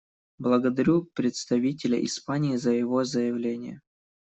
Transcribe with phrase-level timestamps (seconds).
[0.39, 3.81] Благодарю представителя Испании за его заявление.